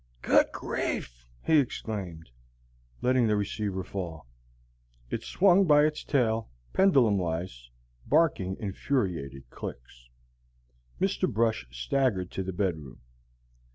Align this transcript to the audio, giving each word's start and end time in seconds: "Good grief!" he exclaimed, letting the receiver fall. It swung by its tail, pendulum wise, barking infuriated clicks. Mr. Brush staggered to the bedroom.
"Good 0.23 0.51
grief!" 0.51 1.27
he 1.45 1.59
exclaimed, 1.59 2.31
letting 3.03 3.27
the 3.27 3.35
receiver 3.35 3.83
fall. 3.83 4.25
It 5.11 5.21
swung 5.21 5.65
by 5.67 5.83
its 5.85 6.03
tail, 6.03 6.49
pendulum 6.73 7.19
wise, 7.19 7.69
barking 8.07 8.57
infuriated 8.59 9.47
clicks. 9.51 10.09
Mr. 10.99 11.31
Brush 11.31 11.67
staggered 11.71 12.31
to 12.31 12.41
the 12.41 12.51
bedroom. 12.51 13.01